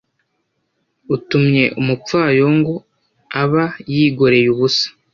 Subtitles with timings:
[1.15, 2.73] utumye umupfayongo,
[3.41, 4.87] aba yigoreye ubusa